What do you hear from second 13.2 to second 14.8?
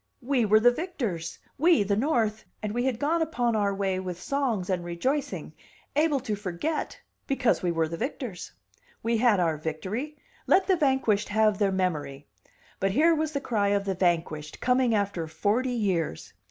the cry of the vanquished,